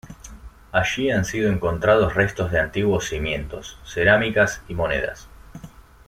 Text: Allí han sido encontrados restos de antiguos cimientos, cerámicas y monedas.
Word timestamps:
Allí 0.71 1.11
han 1.11 1.25
sido 1.25 1.51
encontrados 1.51 2.15
restos 2.15 2.49
de 2.51 2.59
antiguos 2.59 3.07
cimientos, 3.09 3.77
cerámicas 3.85 4.63
y 4.67 4.73
monedas. 4.73 5.29